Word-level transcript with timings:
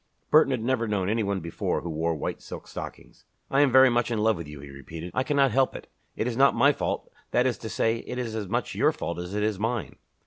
Burton 0.31 0.49
had 0.49 0.63
never 0.63 0.87
known 0.87 1.07
any 1.09 1.21
one 1.21 1.41
before 1.41 1.81
who 1.81 1.89
wore 1.91 2.15
white 2.15 2.41
silk 2.41 2.67
stockings. 2.67 3.23
"I 3.51 3.61
am 3.61 3.71
very 3.71 3.87
much 3.91 4.09
in 4.09 4.17
love 4.17 4.35
with 4.35 4.47
you," 4.47 4.59
he 4.59 4.71
repeated. 4.71 5.11
"I 5.13 5.21
cannot 5.21 5.51
help 5.51 5.75
it. 5.75 5.85
It 6.15 6.25
is 6.25 6.35
not 6.35 6.55
my 6.55 6.71
fault 6.73 7.11
that 7.29 7.45
is 7.45 7.59
to 7.59 7.69
say, 7.69 7.97
it 7.97 8.17
is 8.17 8.33
as 8.35 8.47
much 8.47 8.73
your 8.73 8.91
fault 8.93 9.19
as 9.19 9.35
it 9.35 9.43
is 9.43 9.59
mine." 9.59 9.97